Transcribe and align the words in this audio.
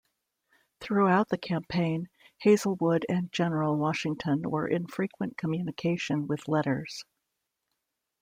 Throughout 0.79 1.29
the 1.29 1.37
campaign 1.37 2.09
Hazelwood 2.39 3.05
and 3.07 3.31
General 3.31 3.77
Washington 3.77 4.49
were 4.49 4.67
in 4.67 4.87
frequent 4.87 5.37
communication 5.37 6.25
with 6.25 6.47
letters. 6.47 7.03